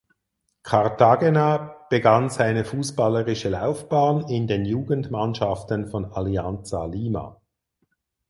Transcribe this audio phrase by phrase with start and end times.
[0.63, 7.39] Cartagena begann seine fußballerische Laufbahn in den Jugendmannschaften von Alianza Lima.